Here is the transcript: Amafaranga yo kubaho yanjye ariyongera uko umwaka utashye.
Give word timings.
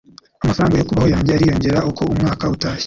Amafaranga 0.43 0.75
yo 0.79 0.87
kubaho 0.89 1.07
yanjye 1.13 1.31
ariyongera 1.33 1.79
uko 1.89 2.01
umwaka 2.13 2.43
utashye. 2.55 2.79